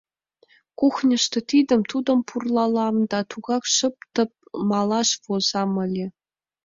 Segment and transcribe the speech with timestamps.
[0.79, 4.31] Кухньышто тидым-тудым пурлалам да тугак шып-тып
[4.69, 6.05] малаш возам ыле.